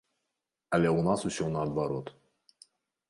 [0.77, 2.07] Але ў нас усё наадварот.